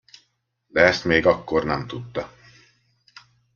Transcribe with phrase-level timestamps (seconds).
[0.67, 2.31] De ezt még akkor nem tudta.